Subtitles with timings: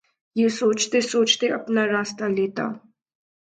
[0.35, 2.65] یہ سوچتے سوچتے اپنا راستہ لیتا